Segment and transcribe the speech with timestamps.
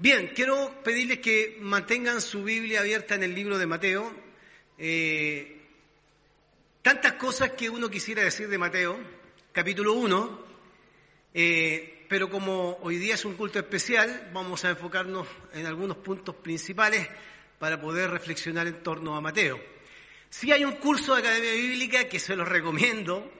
[0.00, 4.08] Bien, quiero pedirles que mantengan su Biblia abierta en el libro de Mateo.
[4.78, 5.60] Eh,
[6.82, 8.96] tantas cosas que uno quisiera decir de Mateo,
[9.50, 10.44] capítulo 1,
[11.34, 16.36] eh, pero como hoy día es un culto especial, vamos a enfocarnos en algunos puntos
[16.36, 17.08] principales
[17.58, 19.60] para poder reflexionar en torno a Mateo.
[20.30, 23.32] Sí hay un curso de Academia Bíblica que se los recomiendo,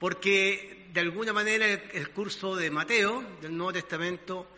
[0.00, 4.48] porque de alguna manera el curso de Mateo, del Nuevo Testamento,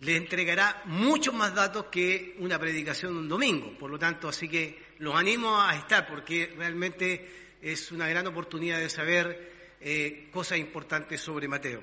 [0.00, 3.76] le entregará muchos más datos que una predicación un domingo.
[3.78, 8.78] Por lo tanto, así que los animo a estar porque realmente es una gran oportunidad
[8.78, 11.82] de saber eh, cosas importantes sobre Mateo.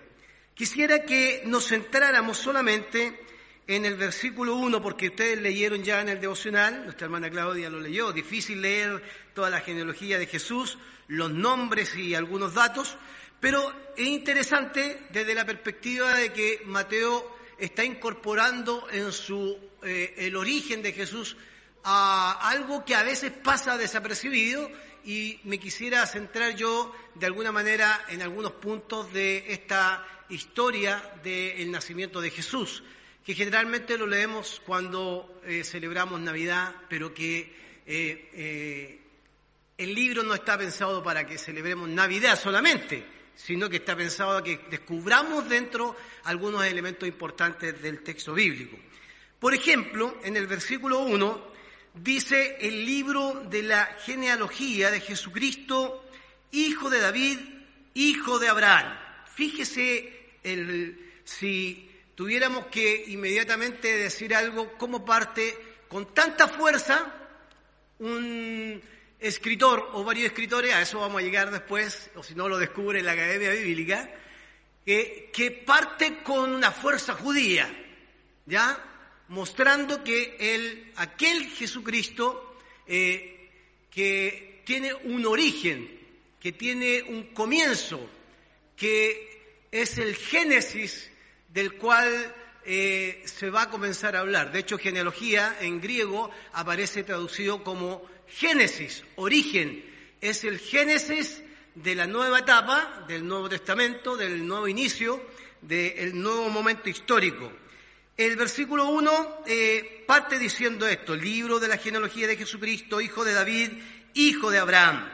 [0.54, 3.20] Quisiera que nos centráramos solamente
[3.67, 7.79] en el versículo 1, porque ustedes leyeron ya en el devocional, nuestra hermana Claudia lo
[7.79, 12.95] leyó, difícil leer toda la genealogía de Jesús, los nombres y algunos datos,
[13.40, 20.36] pero es interesante desde la perspectiva de que Mateo está incorporando en su, eh, el
[20.36, 21.38] origen de Jesús
[21.84, 24.71] a algo que a veces pasa desapercibido
[25.04, 31.70] y me quisiera centrar yo de alguna manera en algunos puntos de esta historia del
[31.71, 32.84] nacimiento de Jesús,
[33.24, 39.01] que generalmente lo leemos cuando eh, celebramos Navidad, pero que eh,
[39.77, 44.44] el libro no está pensado para que celebremos Navidad solamente, sino que está pensado a
[44.44, 48.78] que descubramos dentro algunos elementos importantes del texto bíblico.
[49.40, 51.54] Por ejemplo, en el versículo 1
[51.94, 56.06] dice el libro de la genealogía de Jesucristo,
[56.52, 57.40] hijo de David,
[57.94, 58.98] hijo de Abraham.
[59.34, 67.13] Fíjese el, si tuviéramos que inmediatamente decir algo, cómo parte con tanta fuerza
[68.00, 68.81] un
[69.19, 73.02] escritor o varios escritores, a eso vamos a llegar después, o si no lo descubre
[73.02, 74.09] la Academia Bíblica,
[74.85, 77.68] que parte con una fuerza judía,
[78.46, 78.78] ¿ya?
[79.30, 83.50] Mostrando que el, aquel Jesucristo eh,
[83.90, 86.00] que tiene un origen,
[86.39, 88.00] que tiene un comienzo,
[88.75, 91.09] que es el génesis
[91.50, 92.35] del cual
[92.66, 94.51] eh, se va a comenzar a hablar.
[94.51, 99.84] De hecho, genealogía en griego aparece traducido como Génesis, origen,
[100.22, 101.41] es el Génesis
[101.75, 105.22] de la nueva etapa del Nuevo Testamento, del nuevo inicio,
[105.62, 107.52] del nuevo momento histórico.
[108.18, 113.34] El versículo 1 eh, parte diciendo esto, libro de la genealogía de Jesucristo, hijo de
[113.34, 113.72] David,
[114.13, 115.09] hijo de Abraham.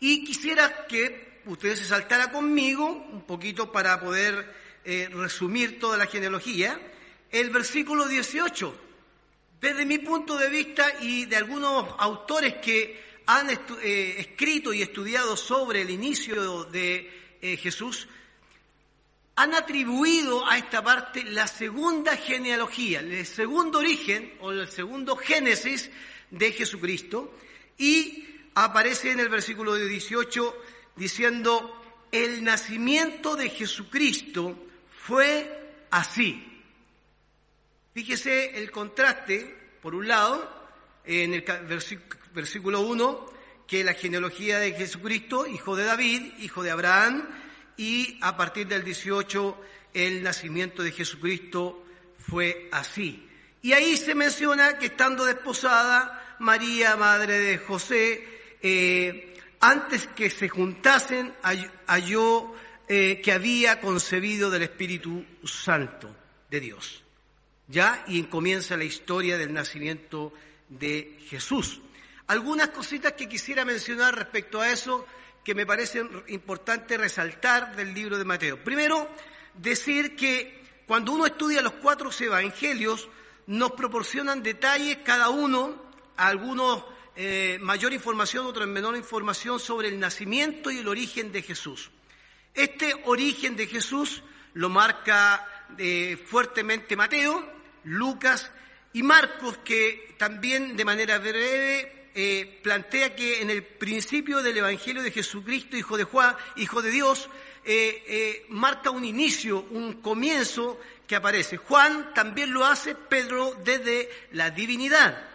[0.00, 4.54] Y quisiera que ustedes se saltara conmigo un poquito para poder
[4.84, 6.80] eh, resumir toda la genealogía.
[7.30, 8.85] El versículo 18
[9.66, 15.36] desde mi punto de vista y de algunos autores que han eh, escrito y estudiado
[15.36, 18.06] sobre el inicio de eh, Jesús,
[19.34, 25.90] han atribuido a esta parte la segunda genealogía, el segundo origen o el segundo génesis
[26.30, 27.34] de Jesucristo
[27.76, 30.56] y aparece en el versículo 18
[30.94, 34.56] diciendo, el nacimiento de Jesucristo
[34.88, 36.55] fue así.
[37.96, 40.46] Fíjese el contraste, por un lado,
[41.06, 41.42] en el
[42.34, 43.32] versículo 1,
[43.66, 47.26] que la genealogía de Jesucristo, hijo de David, hijo de Abraham,
[47.78, 49.58] y a partir del 18,
[49.94, 51.86] el nacimiento de Jesucristo
[52.18, 53.26] fue así.
[53.62, 58.28] Y ahí se menciona que estando desposada, María, madre de José,
[58.60, 61.32] eh, antes que se juntasen,
[61.86, 62.52] halló
[62.88, 66.14] eh, que había concebido del Espíritu Santo
[66.50, 67.05] de Dios
[67.68, 70.32] ya y comienza la historia del nacimiento
[70.68, 71.80] de Jesús.
[72.26, 75.06] Algunas cositas que quisiera mencionar respecto a eso
[75.44, 78.62] que me parecen importantes resaltar del libro de Mateo.
[78.62, 79.08] Primero,
[79.54, 83.08] decir que cuando uno estudia los cuatro evangelios,
[83.46, 85.82] nos proporcionan detalles cada uno,
[86.16, 86.84] algunos
[87.14, 91.90] eh, mayor información, otros menor información sobre el nacimiento y el origen de Jesús.
[92.52, 94.22] Este origen de Jesús
[94.54, 95.46] lo marca
[95.78, 97.55] eh, fuertemente Mateo,
[97.86, 98.50] Lucas
[98.92, 105.02] y Marcos, que también de manera breve eh, plantea que en el principio del Evangelio
[105.02, 107.28] de Jesucristo, Hijo de Juan, Hijo de Dios,
[107.64, 111.58] eh, eh, marca un inicio, un comienzo que aparece.
[111.58, 115.28] Juan también lo hace, Pedro, desde la divinidad,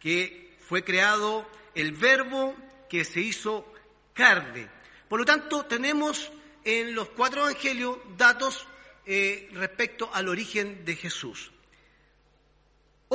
[0.00, 2.54] que fue creado el verbo
[2.88, 3.70] que se hizo
[4.14, 4.68] carne.
[5.08, 6.30] Por lo tanto, tenemos
[6.64, 8.66] en los cuatro evangelios datos
[9.04, 11.50] respecto al origen de Jesús.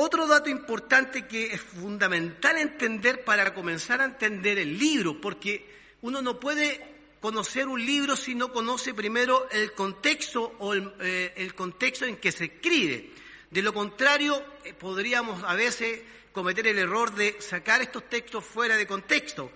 [0.00, 5.68] Otro dato importante que es fundamental entender para comenzar a entender el libro, porque
[6.02, 11.50] uno no puede conocer un libro si no conoce primero el contexto o el, eh,
[11.52, 13.10] contexto en que se escribe.
[13.50, 16.00] De lo contrario, eh, podríamos a veces
[16.30, 19.50] cometer el error de sacar estos textos fuera de contexto.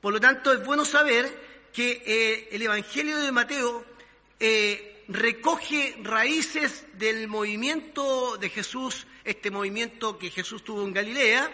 [0.00, 3.84] Por lo tanto, es bueno saber que eh, el Evangelio de Mateo
[5.08, 11.50] recoge raíces del movimiento de Jesús, este movimiento que Jesús tuvo en Galilea,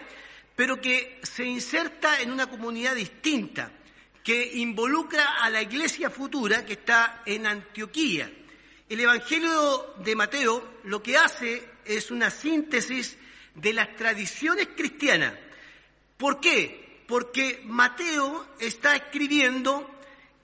[0.55, 3.71] pero que se inserta en una comunidad distinta,
[4.23, 8.31] que involucra a la iglesia futura que está en Antioquía.
[8.87, 13.17] El Evangelio de Mateo lo que hace es una síntesis
[13.53, 15.33] de las tradiciones cristianas.
[16.17, 17.03] ¿Por qué?
[17.07, 19.91] Porque Mateo está escribiendo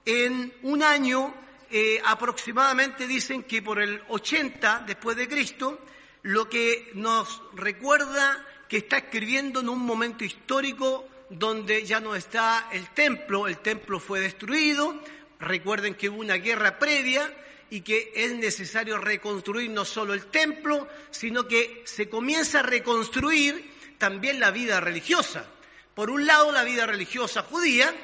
[0.04, 1.34] en un año
[1.74, 5.80] eh, aproximadamente dicen que por el 80 después de Cristo,
[6.22, 12.68] lo que nos recuerda que está escribiendo en un momento histórico donde ya no está
[12.72, 15.02] el templo, el templo fue destruido,
[15.40, 17.30] recuerden que hubo una guerra previa
[17.70, 23.72] y que es necesario reconstruir no solo el templo, sino que se comienza a reconstruir
[23.98, 25.46] también la vida religiosa.
[25.94, 27.94] Por un lado, la vida religiosa judía,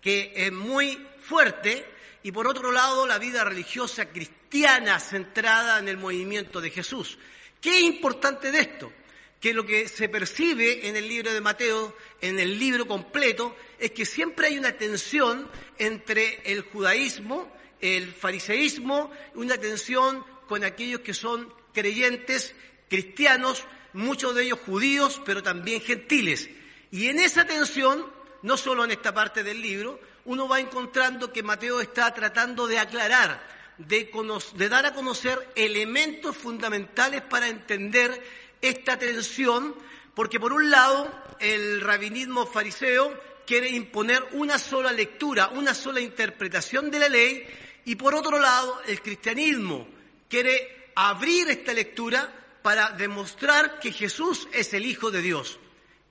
[0.00, 1.84] que es muy fuerte,
[2.22, 7.18] y por otro lado la vida religiosa cristiana centrada en el movimiento de Jesús.
[7.60, 8.92] ¿Qué es importante de esto?
[9.40, 13.90] Que lo que se percibe en el libro de Mateo, en el libro completo, es
[13.92, 15.48] que siempre hay una tensión
[15.78, 22.54] entre el judaísmo, el fariseísmo, una tensión con aquellos que son creyentes
[22.88, 26.50] cristianos, muchos de ellos judíos, pero también gentiles.
[26.90, 28.04] Y en esa tensión,
[28.42, 32.78] no solo en esta parte del libro, uno va encontrando que Mateo está tratando de
[32.78, 38.22] aclarar, de, dar a conocer elementos fundamentales para entender
[38.60, 39.74] esta tensión,
[40.14, 46.90] porque por un lado el rabinismo fariseo quiere imponer una sola lectura, una sola interpretación
[46.90, 47.46] de la ley,
[47.86, 49.88] y por otro lado el cristianismo
[50.28, 55.58] quiere abrir esta lectura para demostrar que Jesús es el Hijo de Dios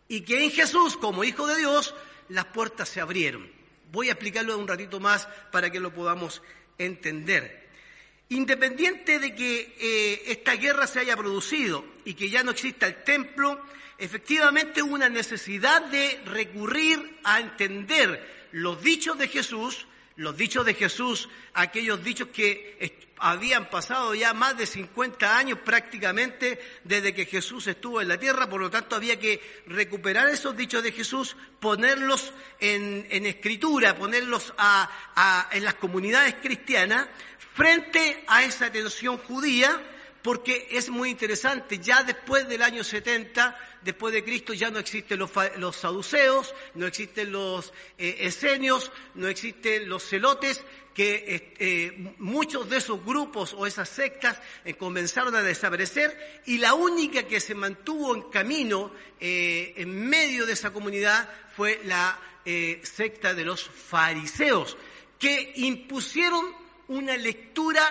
[0.08, 1.94] y que en Jesús, como Hijo de Dios,
[2.30, 3.52] las puertas se abrieron.
[3.92, 6.42] Voy a explicarlo un ratito más para que lo podamos
[6.80, 7.68] entender.
[8.30, 13.04] Independiente de que eh, esta guerra se haya producido y que ya no exista el
[13.04, 13.60] templo,
[13.98, 19.86] efectivamente hubo una necesidad de recurrir a entender los dichos de Jesús,
[20.20, 26.60] los dichos de Jesús, aquellos dichos que habían pasado ya más de 50 años prácticamente
[26.84, 30.84] desde que Jesús estuvo en la tierra, por lo tanto había que recuperar esos dichos
[30.84, 34.54] de Jesús, ponerlos en, escritura, ponerlos
[35.52, 37.08] en las comunidades cristianas
[37.54, 39.82] frente a esa tensión judía,
[40.22, 45.20] porque es muy interesante, ya después del año 70, después de Cristo, ya no existen
[45.20, 50.64] los, saduceos, no existen los eh, esenios, no existen los celotes,
[51.00, 56.74] que eh, muchos de esos grupos o esas sectas eh, comenzaron a desaparecer y la
[56.74, 62.20] única que se mantuvo en camino eh, en medio de esa comunidad fue la
[62.82, 64.76] secta de los fariseos,
[65.20, 66.44] que impusieron
[66.88, 67.84] una lectura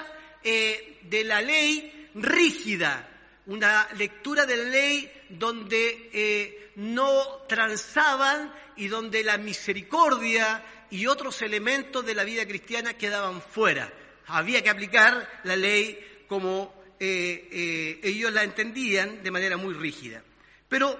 [0.42, 3.08] de la ley rígida,
[3.46, 12.04] una lectura de la ley donde no transaban y donde la misericordia y otros elementos
[12.04, 13.92] de la vida cristiana quedaban fuera.
[14.26, 20.22] Había que aplicar la ley como eh, eh, ellos la entendían de manera muy rígida.
[20.68, 20.98] Pero,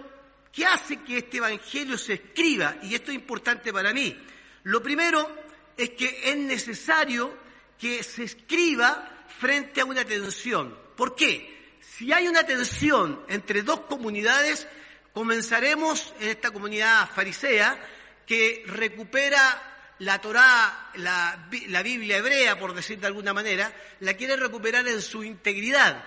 [0.52, 2.76] ¿qué hace que este Evangelio se escriba?
[2.82, 4.16] Y esto es importante para mí.
[4.64, 5.28] Lo primero
[5.76, 7.36] es que es necesario
[7.78, 10.76] que se escriba frente a una tensión.
[10.98, 11.76] ¿Por qué?
[11.80, 14.66] Si hay una tensión entre dos comunidades,
[15.12, 17.80] comenzaremos en esta comunidad farisea
[18.26, 24.88] que recupera la Torá, la, Biblia hebrea, por decir de alguna manera, la quiere recuperar
[24.88, 26.04] en su integridad.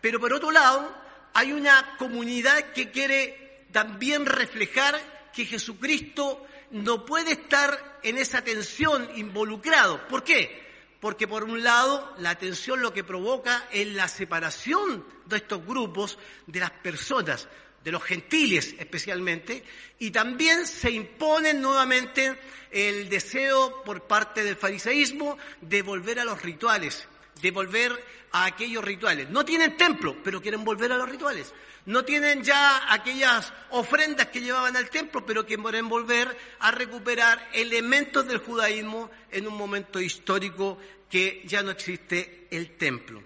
[0.00, 0.92] Pero por otro lado,
[1.34, 9.08] hay una comunidad que quiere también reflejar que Jesucristo no puede estar en esa tensión
[9.14, 10.08] involucrado.
[10.08, 10.71] ¿Por qué?
[11.02, 16.16] Porque por un lado, la tensión lo que provoca es la separación de estos grupos
[16.46, 17.48] de las personas
[17.82, 19.64] de los gentiles especialmente,
[19.98, 22.38] y también se impone nuevamente
[22.70, 27.08] el deseo por parte del fariseísmo de volver a los rituales,
[27.42, 27.92] de volver
[28.30, 29.28] a aquellos rituales.
[29.28, 31.52] No tienen templo, pero quieren volver a los rituales.
[31.84, 38.26] No tienen ya aquellas ofrendas que llevaban al templo, pero quieren volver a recuperar elementos
[38.26, 40.78] del judaísmo en un momento histórico
[41.10, 43.22] que ya no existe el templo.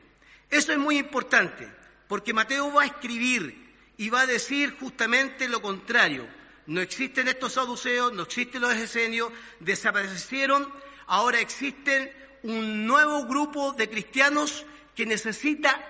[0.50, 1.68] Eso es muy importante,
[2.08, 3.66] porque Mateo va a escribir
[3.98, 6.26] y va a decir justamente lo contrario.
[6.66, 9.30] No existen estos saduceos, no existen los esenios,
[9.60, 10.72] desaparecieron,
[11.06, 12.10] ahora existen
[12.42, 14.64] un nuevo grupo de cristianos
[14.94, 15.80] que necesita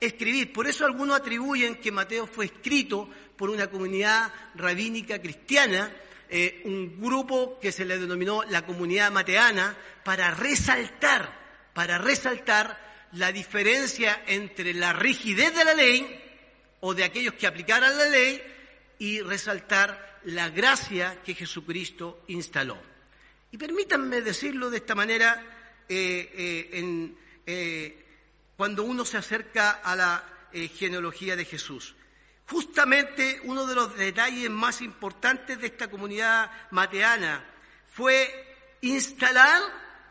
[0.00, 0.52] escribir.
[0.52, 5.90] Por eso algunos atribuyen que Mateo fue escrito por una comunidad rabínica cristiana,
[6.28, 11.30] eh, un grupo que se le denominó la comunidad mateana, para resaltar,
[11.74, 16.22] para resaltar la diferencia entre la rigidez de la ley
[16.80, 18.42] o de aquellos que aplicaran la ley
[18.98, 22.78] y resaltar la gracia que Jesucristo instaló.
[23.52, 25.55] Y permítanme decirlo de esta manera,
[25.88, 27.96] eh, eh, en,
[28.56, 31.94] cuando uno se acerca a la genealogía de Jesús.
[32.48, 37.44] Justamente uno de los detalles más importantes de esta comunidad mateana
[37.92, 38.46] fue
[38.82, 39.62] instalar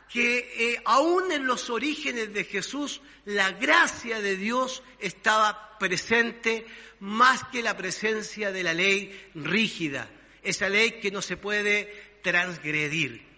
[0.10, 6.66] que eh, aún en los orígenes de Jesús la gracia de Dios estaba presente
[7.00, 10.10] más que la presencia de la ley rígida,
[10.44, 13.35] esa ley que no se puede transgredir.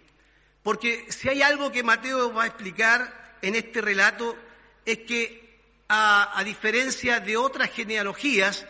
[0.68, 4.36] Porque si hay algo que Mateo va a explicar en este relato
[4.84, 8.66] es que a diferencia de otras genealogías,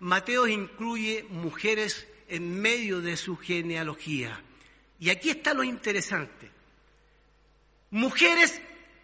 [0.00, 4.40] Mateo incluye mujeres en medio de su genealogía.
[4.98, 6.50] Y aquí está lo interesante.
[7.90, 8.58] Mujeres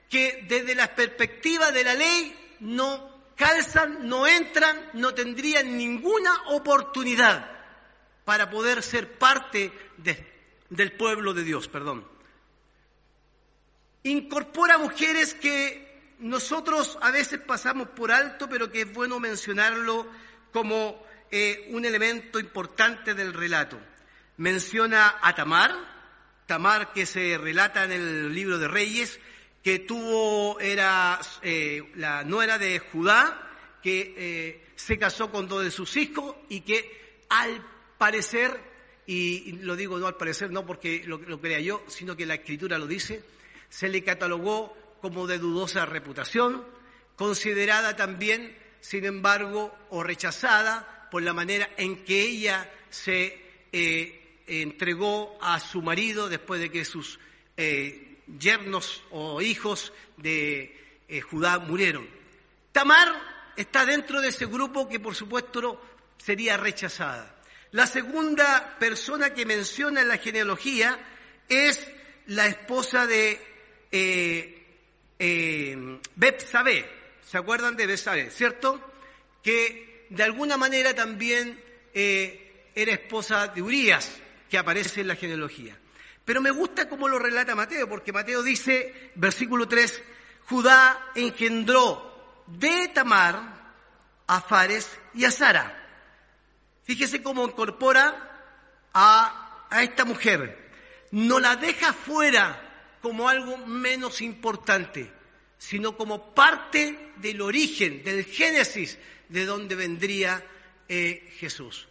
[0.08, 7.46] que desde la perspectiva de la ley no calzan, no entran, no tendrían ninguna oportunidad
[8.24, 9.70] para poder ser parte
[10.70, 12.16] del pueblo de Dios, perdón.
[14.04, 20.06] Incorpora mujeres que nosotros a veces pasamos por alto, pero que es bueno mencionarlo
[20.52, 23.78] como eh, un elemento importante del relato.
[24.36, 25.74] Menciona a Tamar,
[26.46, 29.20] Tamar que se relata en el libro de Reyes,
[29.62, 33.50] que tuvo, era eh, la nuera de Judá,
[33.82, 37.62] que eh, se casó con dos de sus hijos y que al
[37.98, 38.58] parecer,
[39.06, 42.34] y lo digo no al parecer, no porque lo, lo crea yo, sino que la
[42.34, 43.22] escritura lo dice,
[43.68, 46.64] se le catalogó como de dudosa reputación,
[47.16, 55.38] considerada también sin embargo, o rechazada por la manera en que ella se eh, entregó
[55.40, 57.18] a su marido después de que sus
[57.56, 62.08] eh, yernos o hijos de eh, Judá murieron.
[62.72, 65.82] Tamar está dentro de ese grupo que por supuesto
[66.18, 67.34] sería rechazada.
[67.72, 70.98] La segunda persona que menciona en la genealogía
[71.48, 71.86] es
[72.26, 73.40] la esposa de
[73.90, 74.58] eh,
[75.18, 75.98] eh,
[77.22, 78.80] ¿Se acuerdan de Besare, cierto?
[79.42, 84.16] Que de alguna manera también eh, era esposa de Urias,
[84.48, 85.76] que aparece en la genealogía.
[86.24, 90.02] Pero me gusta cómo lo relata Mateo, porque Mateo dice, versículo 3,
[90.46, 93.72] Judá engendró de Tamar
[94.26, 95.74] a Fares y a Sara.
[96.84, 100.70] Fíjese cómo incorpora a, a esta mujer.
[101.10, 102.67] No la deja fuera
[103.00, 105.18] como algo menos importante
[105.58, 110.44] sino como parte del origen, del génesis de donde vendría
[110.88, 111.88] eh, Jesús.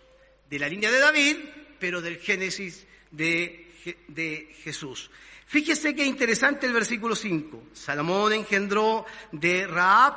[0.49, 1.37] De la línea de David,
[1.77, 3.69] pero del génesis de,
[4.07, 5.11] de Jesús.
[5.45, 7.67] Fíjese qué interesante el versículo 5.
[7.73, 10.15] Salomón engendró de Raab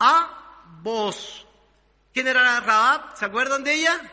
[0.00, 1.46] a vos.
[2.12, 3.16] ¿Quién era Raab?
[3.16, 4.10] ¿Se acuerdan de ella?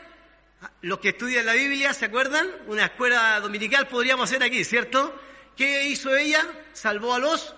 [0.81, 2.47] Los que estudian la Biblia, ¿se acuerdan?
[2.67, 5.19] Una escuela dominical podríamos hacer aquí, ¿cierto?
[5.55, 6.45] ¿Qué hizo ella?
[6.73, 7.53] Salvó a los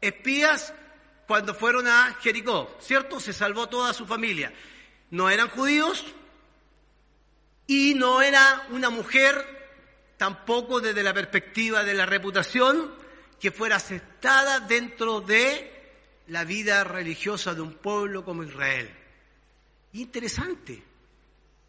[0.00, 0.72] espías
[1.26, 3.20] cuando fueron a Jericó, ¿cierto?
[3.20, 4.52] Se salvó toda su familia.
[5.10, 6.04] No eran judíos
[7.66, 9.56] y no era una mujer
[10.16, 12.94] tampoco desde la perspectiva de la reputación
[13.40, 15.72] que fuera aceptada dentro de
[16.28, 18.90] la vida religiosa de un pueblo como Israel.
[19.92, 20.82] Interesante,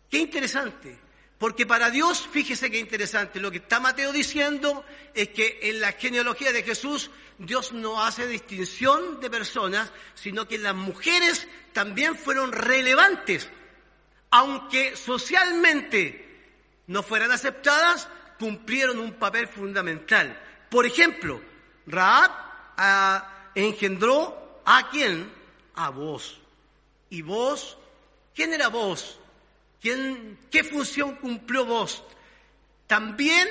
[0.10, 1.07] qué interesante.
[1.38, 5.92] Porque para Dios, fíjese qué interesante, lo que está Mateo diciendo es que en la
[5.92, 12.52] genealogía de Jesús Dios no hace distinción de personas, sino que las mujeres también fueron
[12.52, 13.48] relevantes,
[14.32, 16.26] aunque socialmente
[16.88, 20.42] no fueran aceptadas, cumplieron un papel fundamental.
[20.72, 21.40] Por ejemplo,
[21.86, 22.32] Raab
[22.78, 25.32] ah, engendró a quién?
[25.76, 26.40] A vos.
[27.12, 27.78] ¿Y vos?
[28.34, 29.20] ¿Quién era vos?
[29.82, 32.04] ¿Qué función cumplió vos?
[32.88, 33.48] También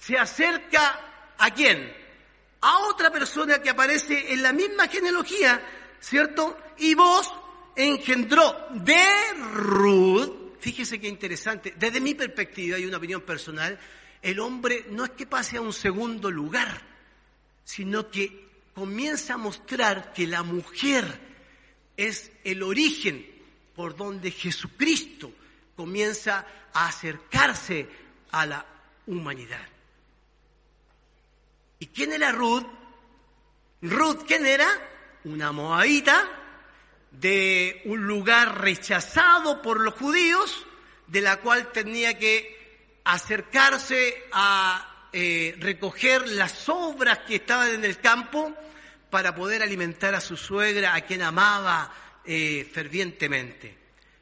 [0.00, 1.92] se acerca a quién?
[2.60, 5.62] A otra persona que aparece en la misma genealogía,
[6.00, 6.58] ¿cierto?
[6.78, 7.32] Y vos
[7.76, 9.04] engendró de
[9.52, 13.78] Ruth, fíjese qué interesante, desde mi perspectiva y una opinión personal,
[14.20, 16.82] el hombre no es que pase a un segundo lugar,
[17.64, 21.20] sino que comienza a mostrar que la mujer
[21.96, 23.37] es el origen
[23.78, 25.30] por donde Jesucristo
[25.76, 26.44] comienza
[26.74, 27.88] a acercarse
[28.32, 28.66] a la
[29.06, 29.68] humanidad.
[31.78, 32.66] ¿Y quién era Ruth?
[33.82, 34.66] Ruth, ¿quién era?
[35.22, 36.28] Una moabita,
[37.12, 40.66] de un lugar rechazado por los judíos,
[41.06, 48.00] de la cual tenía que acercarse a eh, recoger las sobras que estaban en el
[48.00, 48.52] campo
[49.08, 53.76] para poder alimentar a su suegra, a quien amaba eh, fervientemente.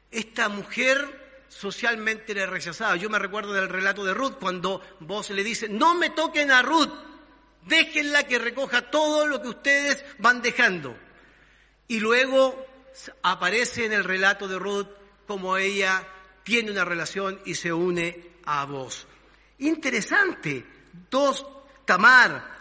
[0.09, 2.95] Esta mujer socialmente era rechazada.
[2.95, 6.61] Yo me recuerdo del relato de Ruth, cuando vos le dice, no me toquen a
[6.61, 6.93] Ruth,
[7.65, 10.97] déjenla que recoja todo lo que ustedes van dejando.
[11.87, 12.65] Y luego
[13.21, 14.87] aparece en el relato de Ruth
[15.25, 16.07] como ella
[16.43, 19.05] tiene una relación y se une a vos.
[19.59, 20.65] Interesante,
[21.09, 21.45] dos,
[21.85, 22.57] Tamar,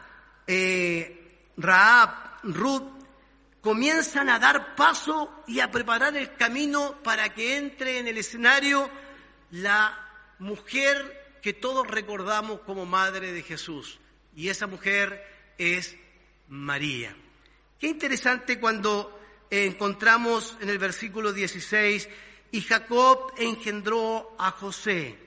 [0.47, 2.96] eh, Raab, Ruth,
[3.67, 8.89] comienzan a dar paso y a preparar el camino para que entre en el escenario
[9.51, 10.09] la
[10.39, 13.99] mujer que todos recordamos como madre de Jesús.
[14.37, 15.21] Y esa mujer
[15.59, 15.97] es
[16.47, 17.17] María.
[17.81, 19.19] Qué interesante cuando
[19.51, 22.09] encontramos en el versículo 16,
[22.53, 25.19] y Jacob engendró a José,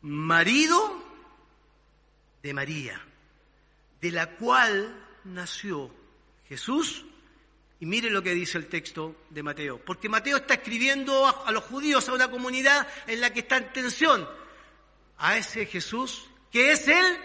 [0.00, 1.04] marido
[2.42, 2.98] de María,
[4.00, 5.94] de la cual nació
[6.48, 7.04] Jesús.
[7.82, 11.64] Y mire lo que dice el texto de Mateo, porque Mateo está escribiendo a, los
[11.64, 14.28] judíos, a una comunidad en la que está en tensión,
[15.18, 17.18] a ese Jesús que es el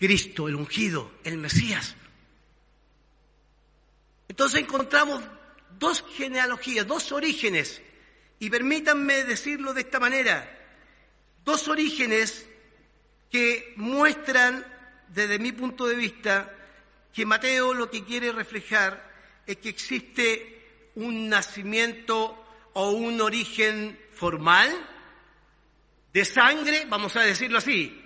[0.00, 1.94] Cristo, el ungido, el Mesías.
[4.26, 5.22] Entonces encontramos
[5.78, 7.80] dos genealogías, dos orígenes,
[8.40, 10.58] y permítanme decirlo de esta manera,
[11.44, 12.48] dos orígenes
[13.30, 14.66] que muestran,
[15.06, 16.52] desde mi punto de vista,
[17.14, 19.11] que Mateo lo que quiere reflejar
[19.46, 22.44] es que existe un nacimiento
[22.74, 24.70] o un origen formal
[26.12, 27.98] de sangre, vamos a decirlo así,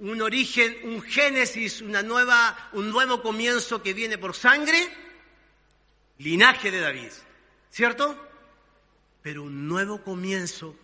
[0.00, 4.88] un origen, un génesis, una nueva, un nuevo comienzo que viene por sangre,
[6.18, 7.10] linaje de David,
[7.70, 8.16] ¿cierto?
[9.22, 10.76] Pero un nuevo comienzo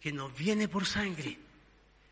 [0.00, 1.38] que nos viene por sangre,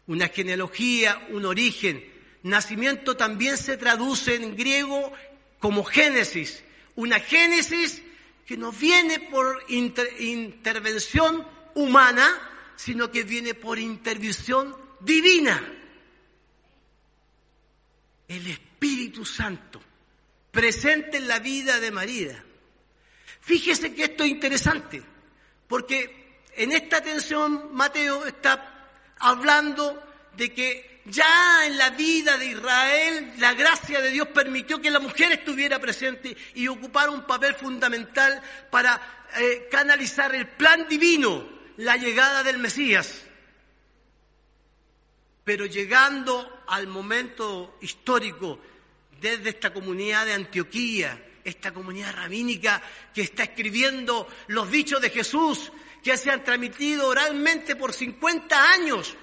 [0.06, 2.12] una genealogía, un origen.
[2.42, 5.12] Nacimiento también se traduce en griego
[5.58, 6.62] como génesis,
[6.96, 8.02] una génesis
[8.46, 12.26] que no viene por intervención humana,
[12.76, 15.62] sino que viene por intervención divina.
[18.28, 19.80] El Espíritu Santo
[20.50, 22.44] presente en la vida de María.
[23.40, 25.02] Fíjese que esto es interesante,
[25.66, 30.02] porque en esta atención Mateo está hablando
[30.36, 35.00] de que ya en la vida de Israel la gracia de Dios permitió que la
[35.00, 38.40] mujer estuviera presente y ocupara un papel fundamental
[38.70, 43.22] para eh, canalizar el plan divino, la llegada del Mesías.
[45.44, 48.58] Pero llegando al momento histórico
[49.20, 52.80] desde esta comunidad de Antioquía, esta comunidad rabínica
[53.12, 55.70] que está escribiendo los dichos de Jesús
[56.02, 59.16] que se han transmitido oralmente por 50 años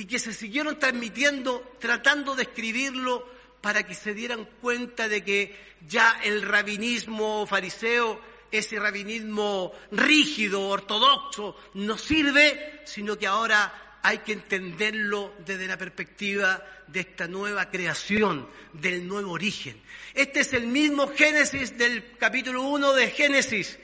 [0.00, 3.28] y que se siguieron transmitiendo tratando de escribirlo
[3.60, 5.54] para que se dieran cuenta de que
[5.86, 8.18] ya el rabinismo fariseo,
[8.50, 16.64] ese rabinismo rígido, ortodoxo, no sirve, sino que ahora hay que entenderlo desde la perspectiva
[16.86, 19.82] de esta nueva creación, del nuevo origen.
[20.14, 23.78] Este es el mismo Génesis del capítulo 1 de Génesis.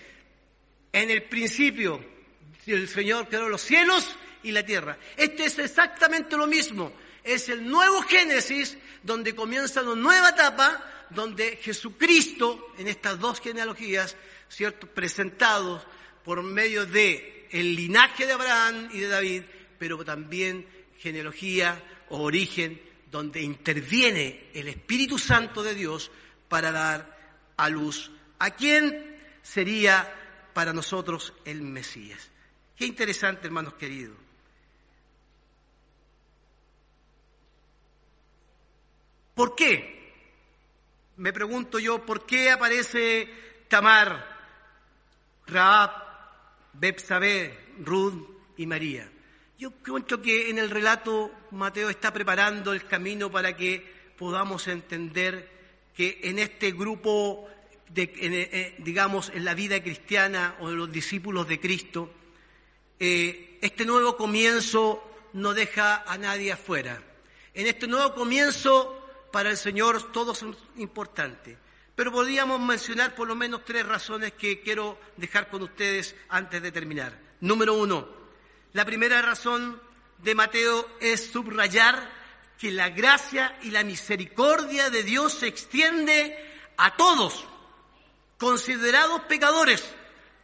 [0.94, 2.02] En el principio,
[2.66, 4.98] el Señor creó los cielos y la tierra.
[5.16, 6.92] Este es exactamente lo mismo.
[7.22, 14.16] Es el nuevo Génesis donde comienza una nueva etapa, donde Jesucristo, en estas dos genealogías,
[14.48, 14.86] ¿cierto?
[14.86, 15.86] presentados
[16.24, 19.42] por medio de el linaje de Abraham y de David,
[19.78, 20.66] pero también
[20.98, 26.10] genealogía o origen donde interviene el Espíritu Santo de Dios
[26.48, 27.16] para dar
[27.56, 30.12] a luz a quién sería
[30.52, 32.30] para nosotros el Mesías.
[32.76, 34.25] Qué interesante, hermanos queridos.
[39.36, 40.14] ¿Por qué?
[41.18, 43.28] Me pregunto yo, ¿por qué aparece
[43.68, 44.26] Tamar,
[45.46, 45.90] Raab,
[46.72, 49.12] Bepsabé, Ruth y María?
[49.58, 55.50] Yo creo que en el relato Mateo está preparando el camino para que podamos entender
[55.94, 57.46] que en este grupo,
[57.90, 62.10] de, eh, digamos, en la vida cristiana o de los discípulos de Cristo,
[62.98, 67.02] eh, este nuevo comienzo no deja a nadie afuera.
[67.52, 71.58] En este nuevo comienzo, para el Señor, todos son importantes.
[71.94, 76.72] Pero podríamos mencionar por lo menos tres razones que quiero dejar con ustedes antes de
[76.72, 77.18] terminar.
[77.40, 78.08] Número uno,
[78.72, 79.80] la primera razón
[80.18, 82.10] de Mateo es subrayar
[82.58, 86.36] que la gracia y la misericordia de Dios se extiende
[86.76, 87.46] a todos,
[88.38, 89.82] considerados pecadores,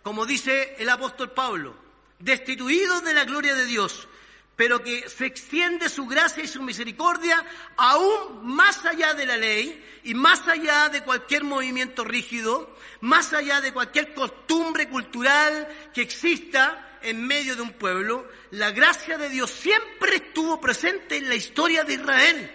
[0.02, 1.74] como dice el apóstol Pablo,
[2.18, 4.08] destituidos de la gloria de Dios,
[4.56, 7.44] pero que se extiende su gracia y su misericordia
[7.76, 13.60] aún más allá de la ley y más allá de cualquier movimiento rígido, más allá
[13.60, 19.50] de cualquier costumbre cultural que exista en medio de un pueblo, la gracia de Dios
[19.50, 22.52] siempre estuvo presente en la historia de Israel.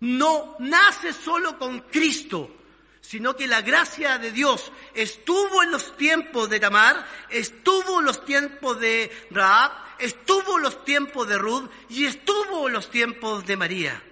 [0.00, 2.61] No nace solo con Cristo,
[3.02, 8.24] sino que la gracia de Dios estuvo en los tiempos de Tamar, estuvo en los
[8.24, 13.56] tiempos de Raab, estuvo en los tiempos de Ruth y estuvo en los tiempos de
[13.56, 14.02] María.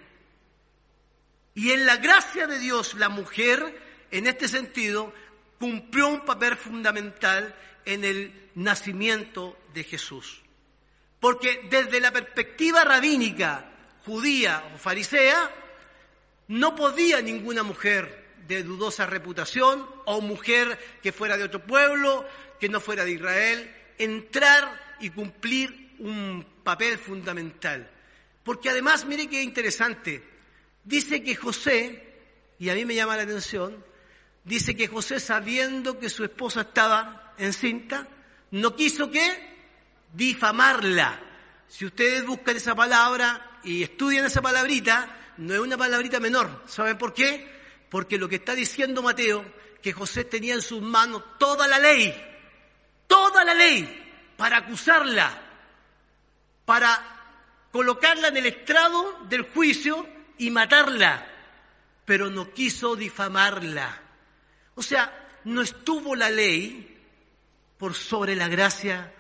[1.55, 5.14] Y en la gracia de Dios, la mujer, en este sentido,
[5.59, 10.42] cumplió un papel fundamental en el nacimiento de Jesús.
[11.20, 13.70] Porque desde la perspectiva rabínica,
[14.05, 15.55] judía o farisea,
[16.48, 18.19] no podía ninguna mujer
[18.56, 22.26] de dudosa reputación o mujer que fuera de otro pueblo,
[22.58, 27.90] que no fuera de Israel, entrar y cumplir un papel fundamental.
[28.42, 30.22] Porque además, mire qué interesante,
[30.84, 32.06] dice que José,
[32.58, 33.84] y a mí me llama la atención,
[34.44, 38.08] dice que José sabiendo que su esposa estaba encinta,
[38.50, 39.50] no quiso que
[40.12, 41.20] difamarla.
[41.68, 46.64] Si ustedes buscan esa palabra y estudian esa palabrita, no es una palabrita menor.
[46.66, 47.60] ¿Saben por qué?
[47.90, 49.44] Porque lo que está diciendo Mateo,
[49.83, 52.14] que José tenía en sus manos toda la ley,
[53.07, 55.42] toda la ley, para acusarla,
[56.64, 60.07] para colocarla en el estrado del juicio
[60.38, 61.26] y matarla,
[62.05, 64.00] pero no quiso difamarla.
[64.76, 66.98] O sea, no estuvo la ley
[67.76, 69.12] por sobre la gracia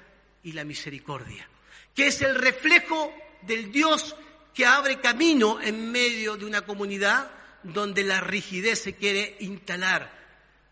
[0.42, 1.48] y la misericordia,
[1.94, 4.14] que es el reflejo del Dios
[4.54, 7.30] que abre camino en medio de una comunidad
[7.62, 10.18] donde la rigidez se quiere instalar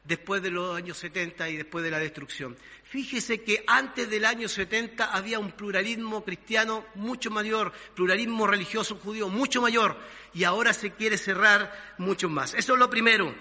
[0.05, 2.57] después de los años 70 y después de la destrucción.
[2.85, 9.29] Fíjese que antes del año 70 había un pluralismo cristiano mucho mayor, pluralismo religioso judío
[9.29, 9.99] mucho mayor,
[10.33, 12.55] y ahora se quiere cerrar mucho más.
[12.55, 13.35] Eso es lo primero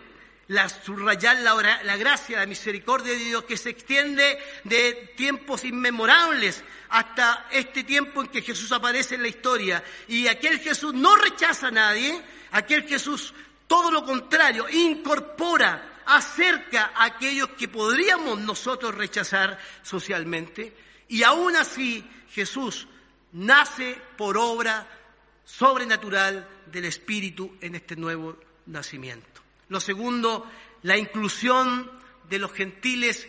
[0.47, 6.63] la, subrayar la, la gracia, la misericordia de Dios que se extiende de tiempos inmemorables
[6.89, 9.83] hasta este tiempo en que Jesús aparece en la historia.
[10.07, 13.33] Y aquel Jesús no rechaza a nadie, aquel Jesús,
[13.67, 20.75] todo lo contrario, incorpora, acerca a aquellos que podríamos nosotros rechazar socialmente.
[21.10, 22.88] Y aún así Jesús
[23.33, 24.88] nace por obra
[25.43, 29.41] sobrenatural del Espíritu en este nuevo nacimiento.
[29.69, 30.49] Lo segundo,
[30.83, 31.91] la inclusión
[32.29, 33.27] de los gentiles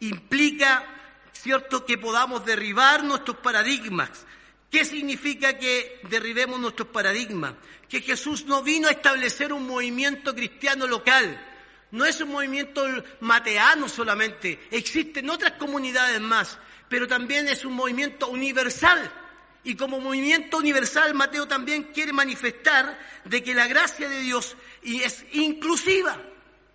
[0.00, 0.84] implica,
[1.32, 4.26] cierto, que podamos derribar nuestros paradigmas.
[4.70, 7.54] ¿Qué significa que derribemos nuestros paradigmas?
[7.88, 11.44] Que Jesús no vino a establecer un movimiento cristiano local.
[11.90, 12.86] No es un movimiento
[13.20, 19.10] mateano solamente, existen otras comunidades más, pero también es un movimiento universal.
[19.64, 25.24] Y como movimiento universal, Mateo también quiere manifestar de que la gracia de Dios es
[25.32, 26.20] inclusiva.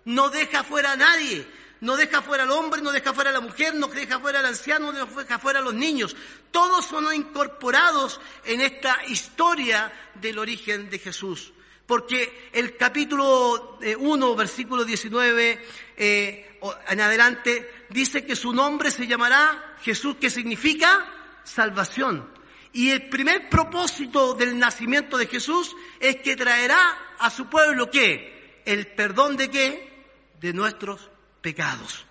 [0.04, 1.46] No deja fuera a nadie.
[1.84, 4.46] No deja fuera al hombre, no deja fuera a la mujer, no deja fuera al
[4.46, 6.16] anciano, no deja fuera a los niños.
[6.50, 11.52] Todos son incorporados en esta historia del origen de Jesús.
[11.84, 15.62] Porque el capítulo 1, eh, versículo 19
[15.98, 21.06] eh, en adelante, dice que su nombre se llamará Jesús, que significa
[21.44, 22.30] salvación.
[22.72, 28.62] Y el primer propósito del nacimiento de Jesús es que traerá a su pueblo qué?
[28.64, 30.04] El perdón de qué?
[30.40, 31.10] De nuestros
[31.44, 32.06] pecados.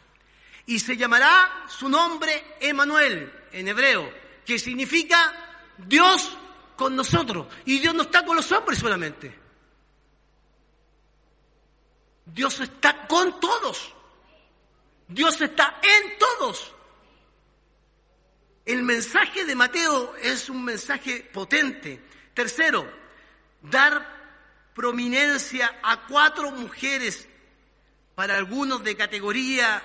[0.68, 4.14] Y se llamará su nombre Emanuel en hebreo,
[4.46, 6.38] que significa Dios
[6.76, 7.48] con nosotros.
[7.66, 9.36] Y Dios no está con los hombres solamente.
[12.28, 13.92] Dios está con todos.
[15.08, 16.72] Dios está en todos.
[18.66, 22.02] El mensaje de Mateo es un mensaje potente.
[22.36, 22.88] Tercero,
[23.64, 24.14] dar
[24.76, 27.28] prominencia a cuatro mujeres,
[28.16, 29.82] para algunos de categoría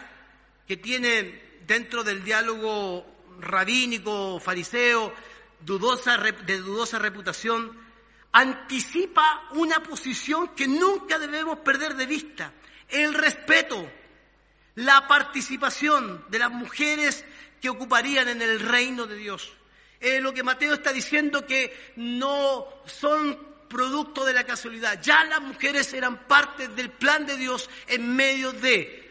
[0.66, 3.06] que tienen dentro del diálogo
[3.40, 5.14] rabínico, fariseo,
[5.60, 7.76] dudosa, de dudosa reputación,
[8.32, 12.52] anticipa una posición que nunca debemos perder de vista,
[12.88, 13.90] el respeto,
[14.74, 17.24] la participación de las mujeres
[17.60, 19.52] que ocuparían en el reino de Dios.
[20.00, 23.36] Es lo que Mateo está diciendo que no son
[23.68, 25.00] producto de la casualidad.
[25.02, 29.08] Ya las mujeres eran parte del plan de Dios en medio de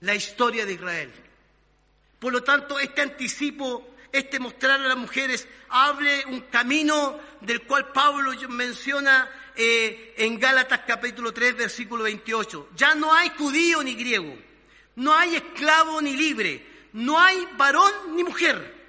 [0.00, 1.12] la historia de Israel.
[2.18, 7.92] Por lo tanto, este anticipo, este mostrar a las mujeres, hable un camino del cual
[7.92, 12.70] Pablo menciona eh, en Gálatas capítulo 3, versículo 28.
[12.76, 14.36] Ya no hay judío ni griego,
[14.96, 18.79] no hay esclavo ni libre, no hay varón ni mujer,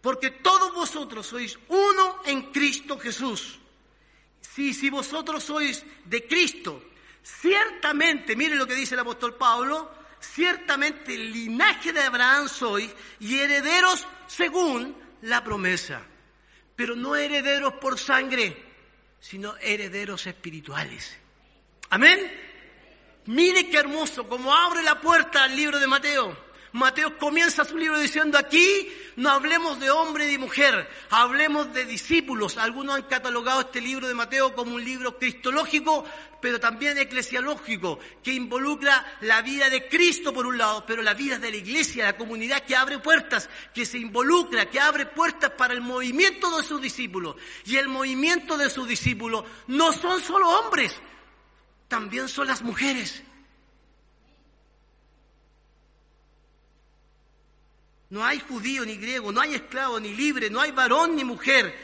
[0.00, 3.58] porque todos vosotros sois uno en Cristo Jesús.
[4.40, 6.82] Si, si vosotros sois de Cristo,
[7.22, 13.38] ciertamente, mire lo que dice el apóstol Pablo, ciertamente el linaje de Abraham sois y
[13.38, 16.02] herederos según la promesa,
[16.74, 18.56] pero no herederos por sangre,
[19.20, 21.16] sino herederos espirituales.
[21.90, 22.48] Amén.
[23.26, 26.49] Mire qué hermoso, como abre la puerta al libro de Mateo.
[26.72, 32.56] Mateo comienza su libro diciendo aquí no hablemos de hombre y mujer, hablemos de discípulos.
[32.56, 36.04] Algunos han catalogado este libro de Mateo como un libro cristológico,
[36.40, 41.38] pero también eclesiológico, que involucra la vida de Cristo por un lado, pero la vida
[41.38, 45.74] de la iglesia, la comunidad que abre puertas, que se involucra, que abre puertas para
[45.74, 47.36] el movimiento de sus discípulos.
[47.66, 50.94] Y el movimiento de sus discípulos no son solo hombres,
[51.88, 53.22] también son las mujeres.
[58.10, 61.74] No hay judío ni griego, no hay esclavo ni libre, no hay varón ni mujer,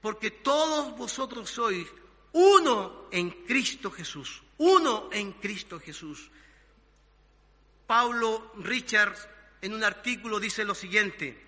[0.00, 1.86] porque todos vosotros sois
[2.32, 6.30] uno en Cristo Jesús, uno en Cristo Jesús.
[7.86, 9.28] Pablo Richards
[9.60, 11.38] en un artículo dice lo siguiente,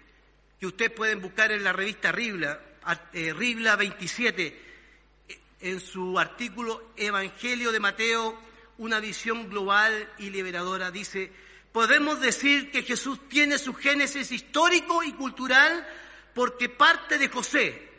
[0.61, 2.61] que ustedes pueden buscar en la revista Ribla,
[3.13, 4.63] eh, Ribla 27,
[5.61, 8.39] en su artículo Evangelio de Mateo,
[8.79, 11.33] una visión global y liberadora, dice,
[11.75, 15.85] podemos decir que Jesús tiene su génesis histórico y cultural
[16.33, 17.91] porque parte de José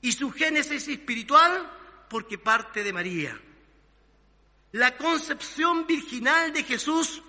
[0.00, 1.72] y su génesis espiritual
[2.08, 3.36] porque parte de María.
[4.70, 7.20] La concepción virginal de Jesús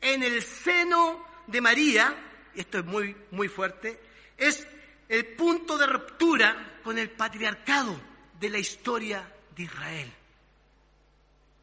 [0.00, 2.16] en el seno de María,
[2.56, 4.00] esto es muy, muy fuerte,
[4.36, 4.66] es
[5.08, 8.00] el punto de ruptura con el patriarcado
[8.40, 10.12] de la historia de Israel.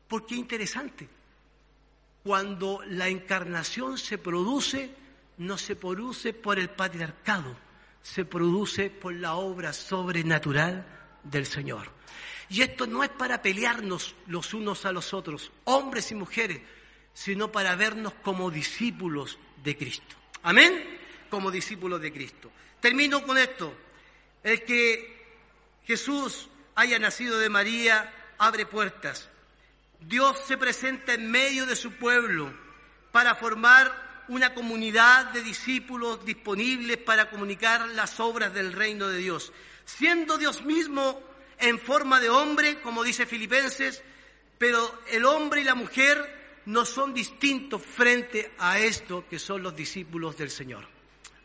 [0.08, 1.15] Porque interesante
[2.26, 4.90] cuando la encarnación se produce,
[5.38, 7.56] no se produce por el patriarcado,
[8.02, 10.88] se produce por la obra sobrenatural
[11.22, 11.88] del Señor.
[12.50, 16.64] Y esto no es para pelearnos los unos a los otros, hombres y mujeres,
[17.14, 20.16] sino para vernos como discípulos de Cristo.
[20.42, 20.84] Amén,
[21.30, 22.52] como discípulos de Cristo.
[22.80, 23.72] Termino con esto.
[24.44, 25.28] El que
[25.86, 29.30] Jesús haya nacido de María abre puertas.
[30.08, 32.54] Dios se presenta en medio de su pueblo
[33.12, 39.52] para formar una comunidad de discípulos disponibles para comunicar las obras del reino de Dios.
[39.84, 41.22] Siendo Dios mismo
[41.58, 44.04] en forma de hombre, como dice Filipenses,
[44.60, 49.76] pero el hombre y la mujer no son distintos frente a esto que son los
[49.76, 50.88] discípulos del Señor.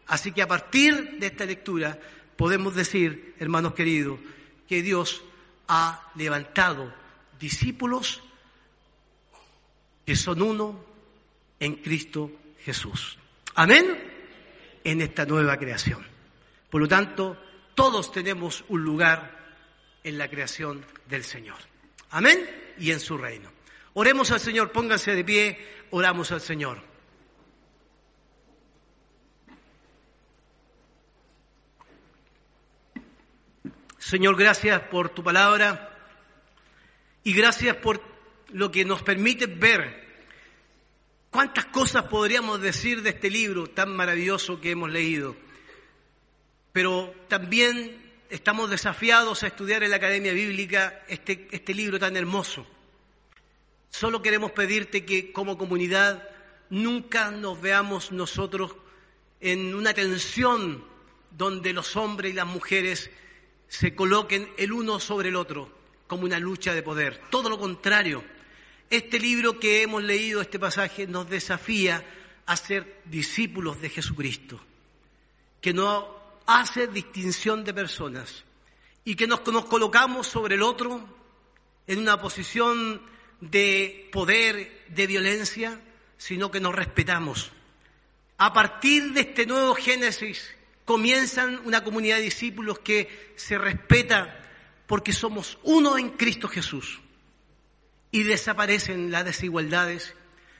[0.06, 1.98] Así que a partir de esta lectura
[2.36, 4.18] podemos decir, hermanos queridos,
[4.68, 5.22] que Dios
[5.68, 6.92] ha levantado
[7.38, 8.22] discípulos
[10.04, 10.84] que son uno
[11.58, 12.30] en Cristo
[12.64, 13.18] Jesús.
[13.54, 14.10] Amén.
[14.82, 16.06] En esta nueva creación.
[16.70, 17.36] Por lo tanto,
[17.74, 19.38] todos tenemos un lugar
[20.04, 21.58] en la creación del Señor.
[22.10, 22.38] Amén.
[22.78, 23.50] Y en su reino.
[23.94, 25.58] Oremos al Señor, pónganse de pie,
[25.90, 26.82] oramos al Señor.
[33.98, 35.96] Señor, gracias por tu palabra
[37.22, 38.09] y gracias por
[38.52, 40.08] lo que nos permite ver
[41.30, 45.36] cuántas cosas podríamos decir de este libro tan maravilloso que hemos leído.
[46.72, 47.96] Pero también
[48.28, 52.66] estamos desafiados a estudiar en la Academia Bíblica este, este libro tan hermoso.
[53.90, 56.28] Solo queremos pedirte que como comunidad
[56.70, 58.76] nunca nos veamos nosotros
[59.40, 60.84] en una tensión
[61.30, 63.10] donde los hombres y las mujeres
[63.68, 65.70] se coloquen el uno sobre el otro
[66.06, 67.20] como una lucha de poder.
[67.30, 68.22] Todo lo contrario
[68.90, 72.04] este libro que hemos leído, este pasaje, nos desafía
[72.44, 74.60] a ser discípulos de Jesucristo,
[75.60, 78.44] que no hace distinción de personas
[79.04, 81.08] y que nos, nos colocamos sobre el otro
[81.86, 83.00] en una posición
[83.40, 85.80] de poder, de violencia,
[86.18, 87.52] sino que nos respetamos.
[88.38, 90.50] A partir de este nuevo Génesis
[90.84, 94.36] comienzan una comunidad de discípulos que se respeta
[94.88, 97.00] porque somos uno en Cristo Jesús
[98.10, 100.14] y desaparecen las desigualdades,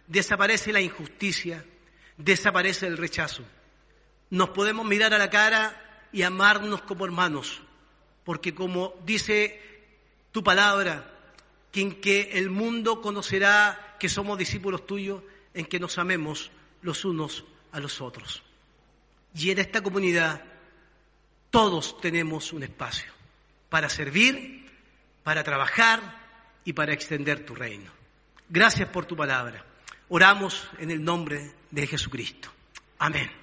[0.07, 1.65] desaparece la injusticia,
[2.17, 3.43] desaparece el rechazo.
[4.31, 7.63] Nos podemos mirar a la cara y amarnos como hermanos,
[8.25, 9.61] porque como dice
[10.33, 11.19] tu palabra,
[11.73, 15.23] que en que el mundo conocerá que somos discípulos tuyos,
[15.55, 16.51] en que nos amemos
[16.83, 18.43] los unos a los otros.
[19.35, 20.45] Y en esta comunidad
[21.51, 23.13] todos tenemos un espacio
[23.69, 24.69] para servir,
[25.23, 26.19] para trabajar
[26.64, 27.90] y para extender tu reino.
[28.49, 29.64] Gracias por tu palabra.
[30.09, 32.51] Oramos en el nombre de Jesucristo.
[32.99, 33.39] Amén.